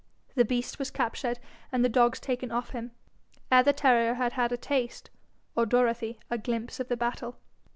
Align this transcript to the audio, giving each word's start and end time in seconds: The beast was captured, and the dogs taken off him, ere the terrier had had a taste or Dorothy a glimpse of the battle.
The 0.33 0.45
beast 0.45 0.79
was 0.79 0.89
captured, 0.89 1.37
and 1.71 1.85
the 1.85 1.87
dogs 1.87 2.19
taken 2.19 2.51
off 2.51 2.71
him, 2.71 2.89
ere 3.51 3.61
the 3.61 3.71
terrier 3.71 4.15
had 4.15 4.33
had 4.33 4.51
a 4.51 4.57
taste 4.57 5.11
or 5.55 5.67
Dorothy 5.67 6.17
a 6.27 6.39
glimpse 6.39 6.79
of 6.79 6.87
the 6.87 6.97
battle. 6.97 7.37